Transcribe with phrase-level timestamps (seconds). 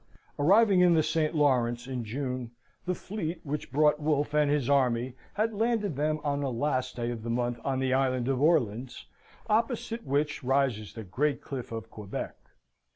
[0.39, 1.35] Arriving in the St.
[1.35, 2.49] Lawrence in June,
[2.87, 7.11] the fleet which brought Wolfe and his army had landed them on the last day
[7.11, 9.05] of the month on the Island of Orleans,
[9.47, 12.35] opposite which rises the great cliff of Quebec.